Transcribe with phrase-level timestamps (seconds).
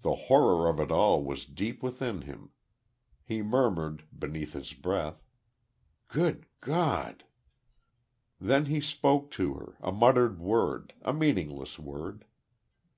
[0.00, 2.52] The horror of it all was deep within him.
[3.22, 5.22] He murmured, beneath his breath:
[6.08, 7.24] "Good God!"
[8.40, 12.24] Then he spoke to her, a muttered word, a meaningless word.